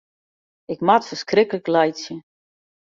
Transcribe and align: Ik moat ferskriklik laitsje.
Ik 0.73 0.79
moat 0.87 1.07
ferskriklik 1.09 1.65
laitsje. 1.73 2.15